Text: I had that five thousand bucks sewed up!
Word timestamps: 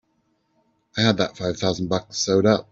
I 0.97 1.01
had 1.01 1.17
that 1.17 1.37
five 1.37 1.59
thousand 1.59 1.89
bucks 1.89 2.17
sewed 2.17 2.47
up! 2.47 2.67